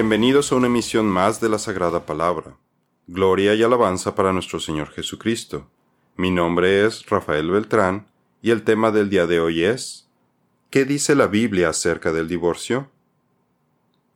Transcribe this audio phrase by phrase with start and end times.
[0.00, 2.56] Bienvenidos a una emisión más de la Sagrada Palabra.
[3.08, 5.68] Gloria y alabanza para nuestro Señor Jesucristo.
[6.14, 8.06] Mi nombre es Rafael Beltrán
[8.40, 10.08] y el tema del día de hoy es
[10.70, 12.88] ¿Qué dice la Biblia acerca del divorcio?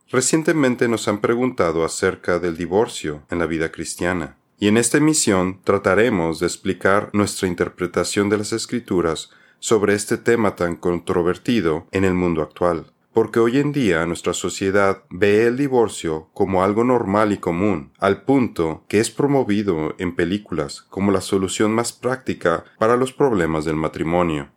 [0.09, 5.59] Recientemente nos han preguntado acerca del divorcio en la vida cristiana, y en esta emisión
[5.65, 12.13] trataremos de explicar nuestra interpretación de las Escrituras sobre este tema tan controvertido en el
[12.13, 17.37] mundo actual porque hoy en día nuestra sociedad ve el divorcio como algo normal y
[17.37, 23.13] común, al punto que es promovido en películas como la solución más práctica para los
[23.13, 24.49] problemas del matrimonio.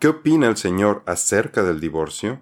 [0.00, 2.40] ¿Qué opina el Señor acerca del divorcio?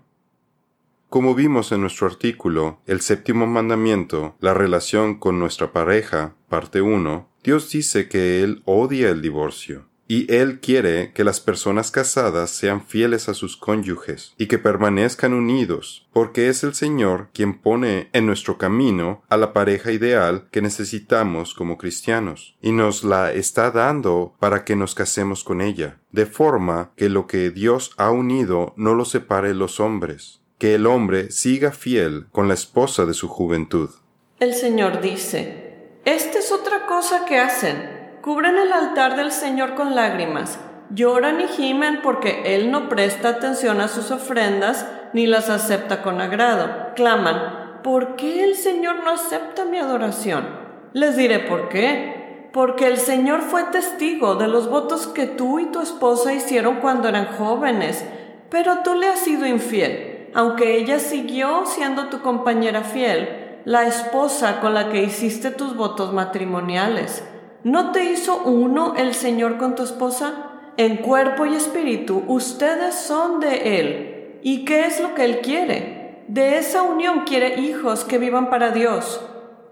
[1.10, 7.28] Como vimos en nuestro artículo, el séptimo mandamiento, la relación con nuestra pareja, parte 1,
[7.44, 12.84] Dios dice que Él odia el divorcio y Él quiere que las personas casadas sean
[12.84, 18.26] fieles a sus cónyuges y que permanezcan unidos, porque es el Señor quien pone en
[18.26, 24.34] nuestro camino a la pareja ideal que necesitamos como cristianos, y nos la está dando
[24.38, 28.94] para que nos casemos con ella, de forma que lo que Dios ha unido no
[28.94, 33.90] lo separe los hombres, que el hombre siga fiel con la esposa de su juventud.
[34.38, 37.95] El Señor dice, Esta es otra cosa que hacen
[38.26, 40.58] Cubren el altar del Señor con lágrimas,
[40.90, 46.20] lloran y gimen porque Él no presta atención a sus ofrendas ni las acepta con
[46.20, 46.92] agrado.
[46.96, 50.44] Claman, ¿por qué el Señor no acepta mi adoración?
[50.92, 52.50] Les diré por qué.
[52.52, 57.06] Porque el Señor fue testigo de los votos que tú y tu esposa hicieron cuando
[57.06, 58.04] eran jóvenes,
[58.50, 64.58] pero tú le has sido infiel, aunque ella siguió siendo tu compañera fiel, la esposa
[64.60, 67.22] con la que hiciste tus votos matrimoniales.
[67.66, 70.52] ¿No te hizo uno el Señor con tu esposa?
[70.76, 74.38] En cuerpo y espíritu ustedes son de Él.
[74.44, 76.22] ¿Y qué es lo que Él quiere?
[76.28, 79.20] De esa unión quiere hijos que vivan para Dios.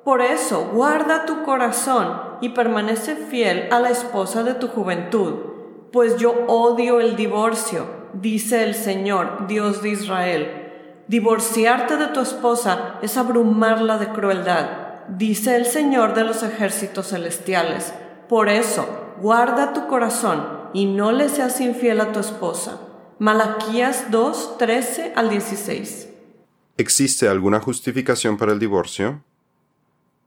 [0.03, 5.35] Por eso, guarda tu corazón y permanece fiel a la esposa de tu juventud,
[5.93, 10.73] pues yo odio el divorcio, dice el Señor, Dios de Israel.
[11.07, 17.93] Divorciarte de tu esposa es abrumarla de crueldad dice el Señor de los ejércitos celestiales.
[18.29, 22.81] Por eso, guarda tu corazón y no le seas infiel a tu esposa.
[23.19, 26.09] Malaquías 2, 13 al 16.
[26.77, 29.23] ¿Existe alguna justificación para el divorcio?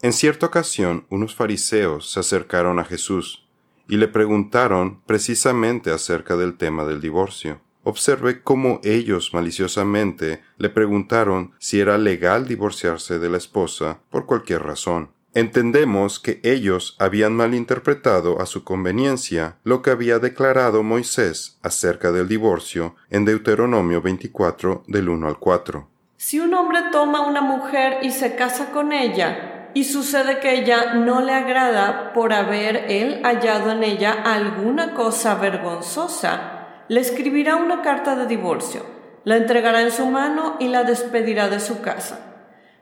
[0.02, 3.48] En cierta ocasión, unos fariseos se acercaron a Jesús
[3.90, 7.62] y le preguntaron precisamente acerca del tema del divorcio.
[7.88, 14.64] Observe cómo ellos maliciosamente le preguntaron si era legal divorciarse de la esposa por cualquier
[14.64, 15.12] razón.
[15.34, 22.28] Entendemos que ellos habían malinterpretado a su conveniencia lo que había declarado Moisés acerca del
[22.28, 25.88] divorcio en Deuteronomio 24 del 1 al 4.
[26.18, 30.96] Si un hombre toma una mujer y se casa con ella, y sucede que ella
[30.96, 36.57] no le agrada por haber él hallado en ella alguna cosa vergonzosa,
[36.90, 38.82] le escribirá una carta de divorcio,
[39.26, 42.20] la entregará en su mano y la despedirá de su casa.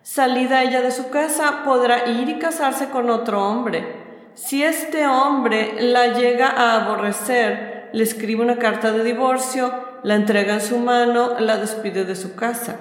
[0.04, 4.04] Salida ella de su casa, podrá ir y casarse con otro hombre.
[4.36, 9.74] Si este hombre la llega a aborrecer, le escribe una carta de divorcio,
[10.04, 12.76] la entrega en su mano, la despide de su casa.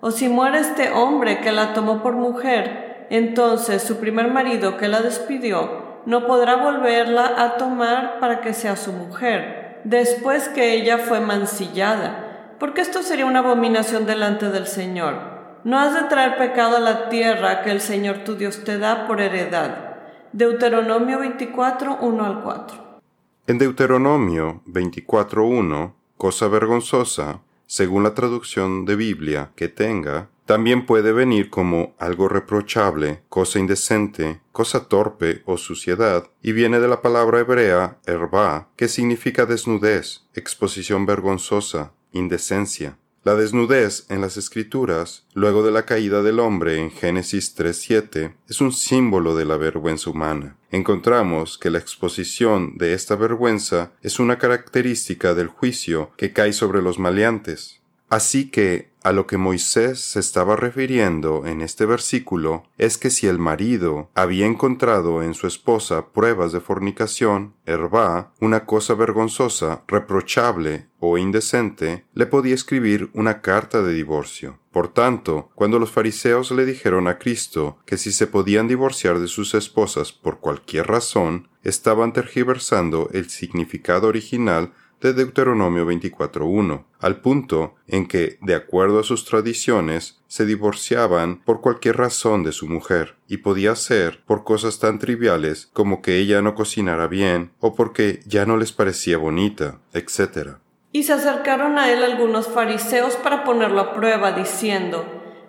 [0.00, 4.88] O si muere este hombre que la tomó por mujer, entonces su primer marido que
[4.88, 10.98] la despidió no podrá volverla a tomar para que sea su mujer después que ella
[10.98, 15.40] fue mancillada, porque esto sería una abominación delante del Señor.
[15.64, 19.06] No has de traer pecado a la tierra que el Señor tu Dios te da
[19.06, 19.96] por heredad.
[20.32, 23.00] Deuteronomio 24, 1 al 4.
[23.46, 31.12] En Deuteronomio 24, 1, cosa vergonzosa, según la traducción de Biblia que tenga, también puede
[31.12, 37.38] venir como algo reprochable, cosa indecente, cosa torpe o suciedad, y viene de la palabra
[37.38, 42.98] hebrea herba, que significa desnudez, exposición vergonzosa, indecencia.
[43.22, 48.60] La desnudez en las escrituras, luego de la caída del hombre en Génesis 3.7, es
[48.60, 50.56] un símbolo de la vergüenza humana.
[50.72, 56.82] Encontramos que la exposición de esta vergüenza es una característica del juicio que cae sobre
[56.82, 57.79] los maleantes.
[58.10, 63.28] Así que a lo que Moisés se estaba refiriendo en este versículo es que si
[63.28, 70.88] el marido había encontrado en su esposa pruebas de fornicación, herba, una cosa vergonzosa, reprochable
[70.98, 74.58] o indecente, le podía escribir una carta de divorcio.
[74.70, 79.28] Por tanto, cuando los fariseos le dijeron a Cristo que si se podían divorciar de
[79.28, 87.74] sus esposas por cualquier razón, estaban tergiversando el significado original de Deuteronomio 24.1, al punto
[87.86, 93.16] en que, de acuerdo a sus tradiciones, se divorciaban por cualquier razón de su mujer,
[93.26, 98.20] y podía ser por cosas tan triviales como que ella no cocinara bien o porque
[98.26, 100.56] ya no les parecía bonita, etc.
[100.92, 105.04] Y se acercaron a él algunos fariseos para ponerlo a prueba, diciendo,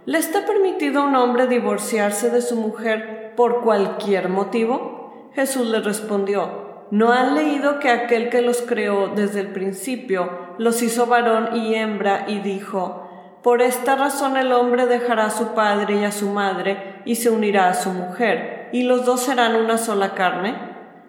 [0.06, 5.30] ¿Le está permitido a un hombre divorciarse de su mujer por cualquier motivo?
[5.36, 10.82] Jesús le respondió, ¿no han leído que aquel que los creó desde el principio los
[10.82, 13.08] hizo varón y hembra y dijo,
[13.42, 17.32] por esta razón el hombre dejará a su padre y a su madre y se
[17.32, 20.56] unirá a su mujer, y los dos serán una sola carne?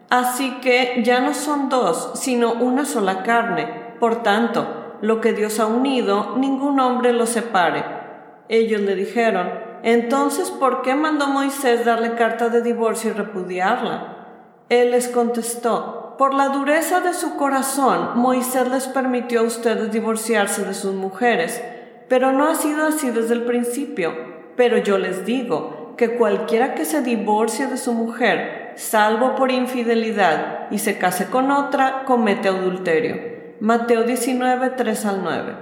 [0.09, 3.95] Así que ya no son dos, sino una sola carne.
[3.99, 7.85] Por tanto, lo que Dios ha unido, ningún hombre lo separe.
[8.49, 9.49] Ellos le dijeron,
[9.83, 14.12] entonces, ¿por qué mandó Moisés darle carta de divorcio y repudiarla?
[14.69, 20.65] Él les contestó, por la dureza de su corazón, Moisés les permitió a ustedes divorciarse
[20.65, 21.63] de sus mujeres,
[22.09, 24.13] pero no ha sido así desde el principio.
[24.55, 30.71] Pero yo les digo que cualquiera que se divorcie de su mujer, salvo por infidelidad,
[30.71, 33.57] y se case con otra, comete adulterio.
[33.61, 35.57] Mateo 19, 3 al 9.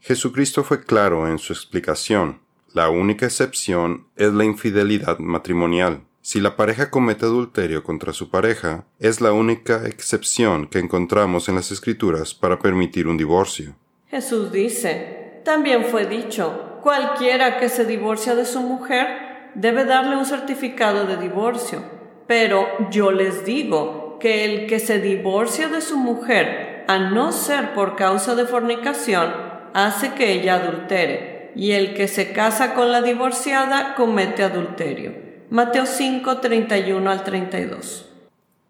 [0.00, 2.40] Jesucristo fue claro en su explicación.
[2.72, 6.02] La única excepción es la infidelidad matrimonial.
[6.26, 11.54] Si la pareja comete adulterio contra su pareja, es la única excepción que encontramos en
[11.56, 13.74] las Escrituras para permitir un divorcio.
[14.08, 20.24] Jesús dice, también fue dicho, cualquiera que se divorcia de su mujer debe darle un
[20.24, 21.82] certificado de divorcio.
[22.26, 27.74] Pero yo les digo que el que se divorcia de su mujer a no ser
[27.74, 29.30] por causa de fornicación,
[29.74, 35.23] hace que ella adultere, y el que se casa con la divorciada comete adulterio.
[35.54, 38.10] Mateo 5, 31 al 32.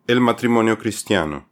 [0.06, 1.48] El matrimonio cristiano.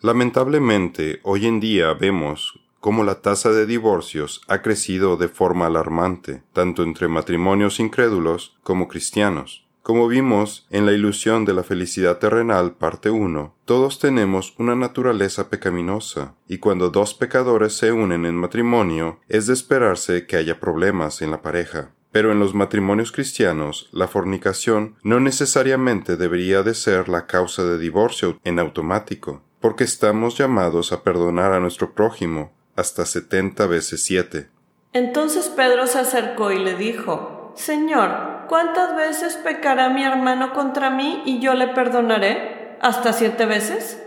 [0.00, 6.42] Lamentablemente, hoy en día vemos cómo la tasa de divorcios ha crecido de forma alarmante,
[6.52, 9.64] tanto entre matrimonios incrédulos como cristianos.
[9.82, 15.50] Como vimos en la ilusión de la felicidad terrenal, parte 1, todos tenemos una naturaleza
[15.50, 21.22] pecaminosa, y cuando dos pecadores se unen en matrimonio, es de esperarse que haya problemas
[21.22, 21.92] en la pareja.
[22.16, 27.76] Pero en los matrimonios cristianos, la fornicación no necesariamente debería de ser la causa de
[27.76, 34.48] divorcio en automático, porque estamos llamados a perdonar a nuestro prójimo hasta setenta veces siete.
[34.94, 41.22] Entonces Pedro se acercó y le dijo, Señor, ¿cuántas veces pecará mi hermano contra mí
[41.26, 42.78] y yo le perdonaré?
[42.80, 44.02] ¿Hasta siete veces?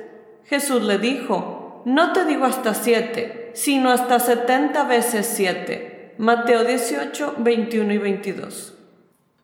[0.45, 5.98] Jesús le dijo, no te digo hasta siete, sino hasta setenta veces siete.
[6.21, 8.73] Mateo 18, 21 y 22.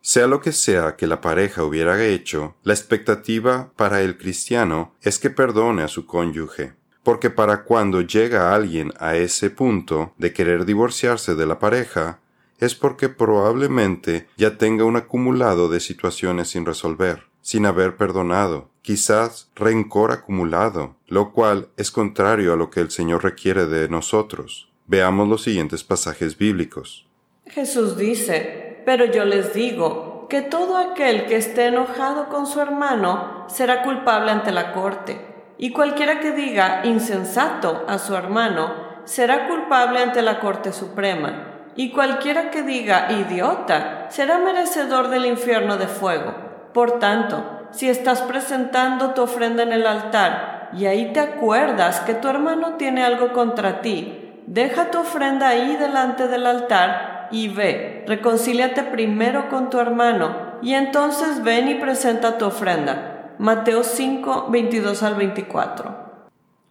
[0.01, 5.17] Sea lo que sea que la pareja hubiera hecho, la expectativa para el cristiano es
[5.17, 10.65] que perdone a su cónyuge, porque para cuando llega alguien a ese punto de querer
[10.65, 12.19] divorciarse de la pareja,
[12.59, 19.49] es porque probablemente ya tenga un acumulado de situaciones sin resolver, sin haber perdonado, quizás
[19.55, 24.74] rencor acumulado, lo cual es contrario a lo que el Señor requiere de nosotros.
[24.87, 27.07] Veamos los siguientes pasajes bíblicos.
[27.47, 33.45] Jesús dice, pero yo les digo que todo aquel que esté enojado con su hermano
[33.47, 35.19] será culpable ante la corte,
[35.57, 38.73] y cualquiera que diga insensato a su hermano
[39.05, 45.77] será culpable ante la Corte Suprema y cualquiera que diga idiota será merecedor del infierno
[45.77, 46.33] de fuego.
[46.73, 52.13] Por tanto, si estás presentando tu ofrenda en el altar y ahí te acuerdas que
[52.13, 58.03] tu hermano tiene algo contra ti, deja tu ofrenda ahí delante del altar y ve,
[58.07, 63.33] reconcíliate primero con tu hermano y entonces ven y presenta tu ofrenda.
[63.37, 65.95] Mateo 5, 22 al 24.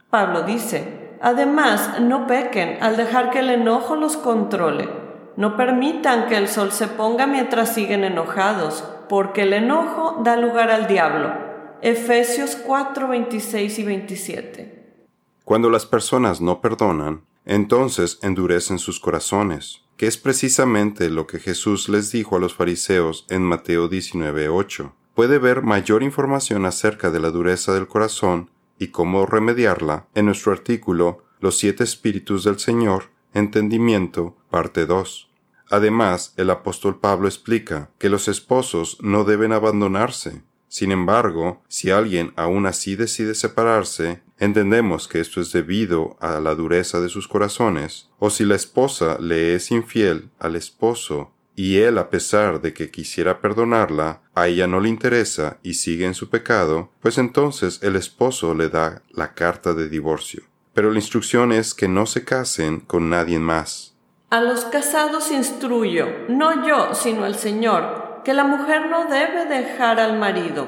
[0.09, 4.91] Pablo dice, Además, no pequen al dejar que el enojo los controle.
[5.37, 10.71] No permitan que el sol se ponga mientras siguen enojados, porque el enojo da lugar
[10.71, 11.33] al diablo.
[11.81, 14.97] Efesios 4, 26 y 27.
[15.45, 21.89] Cuando las personas no perdonan, entonces endurecen sus corazones, que es precisamente lo que Jesús
[21.89, 24.95] les dijo a los fariseos en Mateo 19, 8.
[25.15, 30.53] Puede ver mayor información acerca de la dureza del corazón y cómo remediarla en nuestro
[30.53, 35.31] artículo Los siete espíritus del Señor, entendimiento, parte 2.
[35.71, 40.43] Además, el apóstol Pablo explica que los esposos no deben abandonarse.
[40.75, 46.57] Sin embargo, si alguien aún así decide separarse, entendemos que esto es debido a la
[46.57, 51.97] dureza de sus corazones, o si la esposa le es infiel al esposo y él
[51.97, 56.29] a pesar de que quisiera perdonarla, a ella no le interesa y sigue en su
[56.29, 60.43] pecado, pues entonces el esposo le da la carta de divorcio.
[60.73, 63.95] pero la instrucción es que no se casen con nadie más.
[64.31, 70.01] A los casados instruyo, no yo, sino el Señor, que la mujer no debe dejar
[70.01, 70.67] al marido,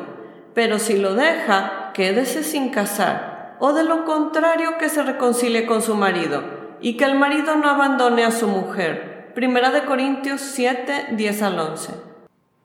[0.55, 5.83] pero si lo deja, quédese sin casar, o de lo contrario que se reconcilie con
[5.83, 6.43] su marido,
[6.81, 9.33] y que el marido no abandone a su mujer.
[9.35, 11.95] Primera de Corintios 7, 10 al 11.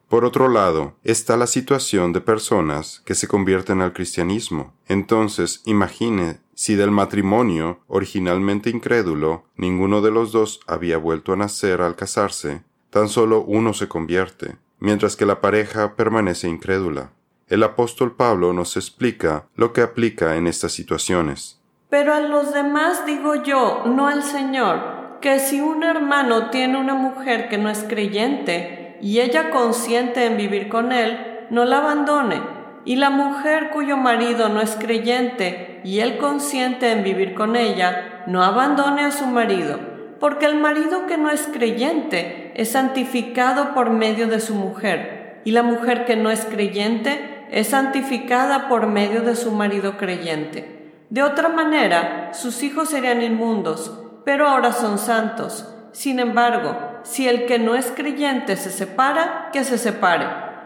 [0.07, 4.73] Por otro lado, está la situación de personas que se convierten al cristianismo.
[4.89, 11.81] Entonces, imagine si del matrimonio, originalmente incrédulo, ninguno de los dos había vuelto a nacer
[11.81, 17.11] al casarse, tan solo uno se convierte, mientras que la pareja permanece incrédula.
[17.47, 21.61] El apóstol Pablo nos explica lo que aplica en estas situaciones.
[21.89, 26.95] Pero a los demás digo yo, no al Señor, que si un hermano tiene una
[26.95, 32.41] mujer que no es creyente, y ella consiente en vivir con él, no la abandone.
[32.85, 38.23] Y la mujer cuyo marido no es creyente y él consiente en vivir con ella,
[38.27, 39.79] no abandone a su marido,
[40.19, 45.51] porque el marido que no es creyente es santificado por medio de su mujer, y
[45.51, 50.93] la mujer que no es creyente es santificada por medio de su marido creyente.
[51.09, 55.67] De otra manera, sus hijos serían inmundos, pero ahora son santos.
[55.91, 60.25] Sin embargo, si el que no es creyente se separa, que se separe.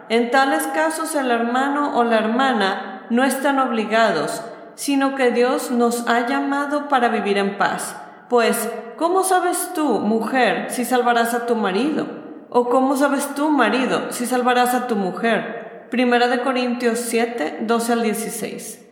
[0.09, 4.43] En tales casos el hermano o la hermana no están obligados,
[4.75, 7.95] sino que Dios nos ha llamado para vivir en paz.
[8.29, 12.07] Pues, ¿cómo sabes tú, mujer, si salvarás a tu marido?
[12.49, 15.87] ¿O cómo sabes tú, marido, si salvarás a tu mujer?
[15.91, 18.85] Primera de Corintios 7, 12 al 16.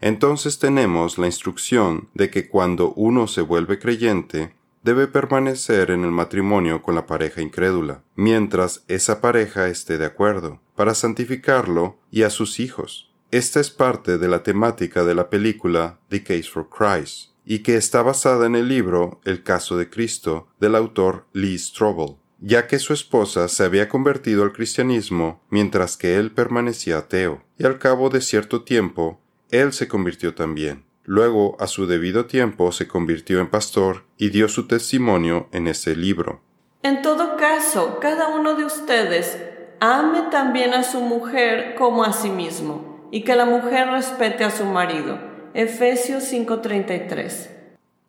[0.00, 6.10] Entonces tenemos la instrucción de que cuando uno se vuelve creyente, debe permanecer en el
[6.10, 12.30] matrimonio con la pareja incrédula, mientras esa pareja esté de acuerdo, para santificarlo y a
[12.30, 13.12] sus hijos.
[13.30, 17.76] Esta es parte de la temática de la película The Case for Christ, y que
[17.76, 22.78] está basada en el libro El caso de Cristo del autor Lee Strobel, ya que
[22.78, 28.10] su esposa se había convertido al cristianismo mientras que él permanecía ateo, y al cabo
[28.10, 30.84] de cierto tiempo, él se convirtió también.
[31.04, 35.96] Luego, a su debido tiempo, se convirtió en pastor y dio su testimonio en ese
[35.96, 36.42] libro.
[36.82, 39.38] En todo caso, cada uno de ustedes
[39.80, 44.50] ame también a su mujer como a sí mismo, y que la mujer respete a
[44.50, 45.27] su marido.
[45.54, 47.50] Efesios 5:33.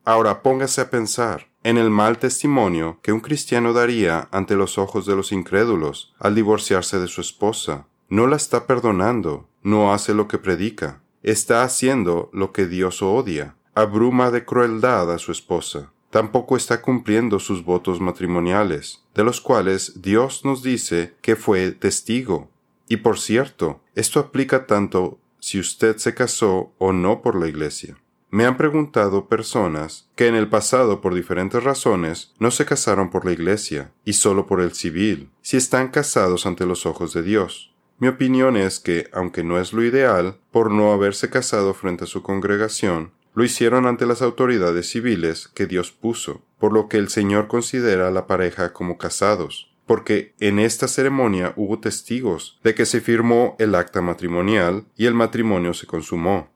[0.06, 5.06] Ahora póngase a pensar en el mal testimonio que un cristiano daría ante los ojos
[5.06, 7.88] de los incrédulos al divorciarse de su esposa.
[8.08, 13.56] No la está perdonando, no hace lo que predica está haciendo lo que Dios odia,
[13.76, 15.92] abruma de crueldad a su esposa.
[16.10, 22.50] Tampoco está cumpliendo sus votos matrimoniales, de los cuales Dios nos dice que fue testigo.
[22.88, 27.98] Y por cierto, esto aplica tanto si usted se casó o no por la iglesia.
[28.32, 33.26] Me han preguntado personas que en el pasado por diferentes razones no se casaron por
[33.26, 37.74] la iglesia y solo por el civil, si están casados ante los ojos de Dios.
[37.98, 42.08] Mi opinión es que, aunque no es lo ideal, por no haberse casado frente a
[42.08, 47.10] su congregación, lo hicieron ante las autoridades civiles que Dios puso, por lo que el
[47.10, 52.86] Señor considera a la pareja como casados, porque en esta ceremonia hubo testigos de que
[52.86, 56.52] se firmó el acta matrimonial y el matrimonio se consumó.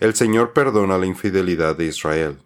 [0.00, 2.38] El Señor perdona la infidelidad de Israel.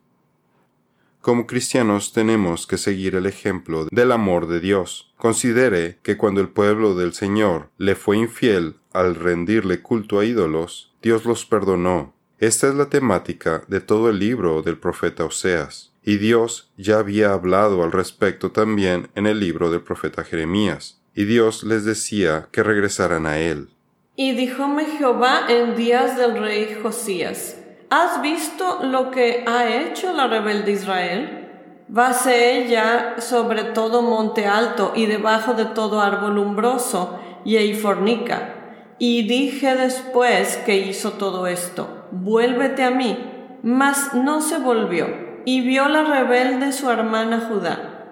[1.23, 5.15] Como cristianos tenemos que seguir el ejemplo del amor de Dios.
[5.17, 10.95] Considere que cuando el pueblo del Señor le fue infiel al rendirle culto a ídolos,
[11.01, 12.13] Dios los perdonó.
[12.39, 17.33] Esta es la temática de todo el libro del profeta Oseas, y Dios ya había
[17.33, 22.63] hablado al respecto también en el libro del profeta Jeremías, y Dios les decía que
[22.63, 23.71] regresaran a él.
[24.15, 27.59] Y díjome Jehová en días del rey Josías,
[27.91, 31.49] ¿Has visto lo que ha hecho la rebelde Israel?
[31.89, 38.55] Vase ella sobre todo monte alto y debajo de todo árbol umbroso, y ahí fornica.
[39.01, 43.59] Y dije después que hizo todo esto, vuélvete a mí.
[43.63, 48.05] Mas no se volvió, y vio la rebelde su hermana Judá.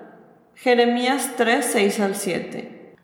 [0.55, 2.97] Jeremías 3, 6 al 7.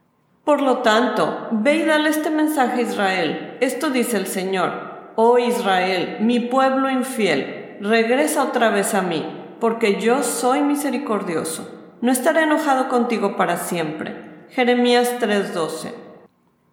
[0.45, 3.59] Por lo tanto, ve y dale este mensaje a Israel.
[3.61, 4.91] Esto dice el Señor
[5.23, 9.23] oh Israel, mi pueblo infiel, regresa otra vez a mí,
[9.61, 11.69] porque yo soy misericordioso.
[12.01, 14.47] No estaré enojado contigo para siempre.
[14.49, 15.93] Jeremías 3:12.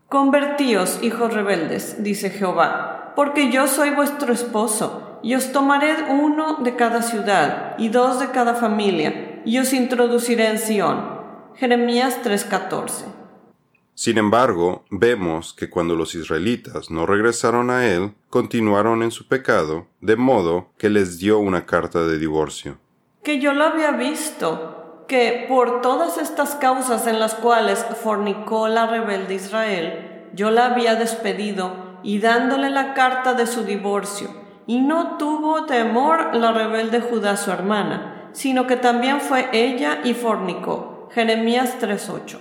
[0.07, 6.75] Convertíos, hijos rebeldes, dice Jehová, porque yo soy vuestro esposo, y os tomaré uno de
[6.75, 11.17] cada ciudad y dos de cada familia, y os introduciré en Sión.
[11.55, 13.05] Jeremías 3:14.
[13.95, 19.87] Sin embargo, vemos que cuando los israelitas no regresaron a él, continuaron en su pecado,
[20.01, 22.77] de modo que les dio una carta de divorcio.
[23.23, 28.85] Que yo lo había visto, que por todas estas causas en las cuales fornicó la
[28.85, 34.29] rebelde Israel, yo la había despedido y dándole la carta de su divorcio,
[34.67, 40.13] y no tuvo temor la rebelde Judá su hermana, sino que también fue ella y
[40.13, 41.09] fornicó.
[41.13, 42.39] Jeremías 3:8.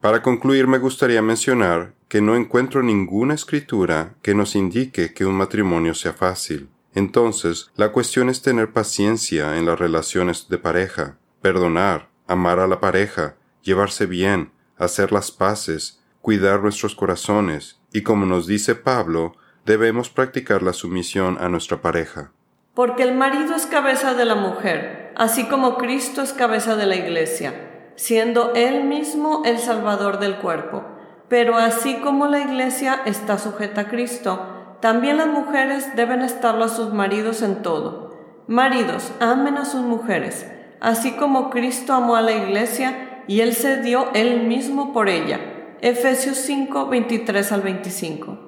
[0.00, 5.34] Para concluir, me gustaría mencionar que no encuentro ninguna escritura que nos indique que un
[5.34, 6.68] matrimonio sea fácil.
[6.94, 12.80] Entonces, la cuestión es tener paciencia en las relaciones de pareja, perdonar, amar a la
[12.80, 19.34] pareja, llevarse bien, hacer las paces, cuidar nuestros corazones, y como nos dice Pablo,
[19.68, 22.32] debemos practicar la sumisión a nuestra pareja.
[22.74, 26.96] Porque el marido es cabeza de la mujer, así como Cristo es cabeza de la
[26.96, 30.84] iglesia siendo Él mismo el Salvador del cuerpo.
[31.28, 36.68] Pero así como la Iglesia está sujeta a Cristo, también las mujeres deben estarlo a
[36.68, 38.16] sus maridos en todo.
[38.46, 40.46] Maridos, amen a sus mujeres,
[40.80, 45.40] así como Cristo amó a la Iglesia y Él se dio Él mismo por ella.
[45.80, 48.47] Efesios 5, 23 al 25.